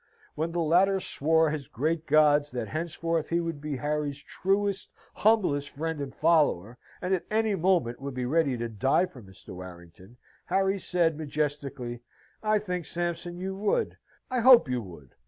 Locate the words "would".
3.39-3.61, 8.01-8.15, 13.57-13.99, 14.81-15.13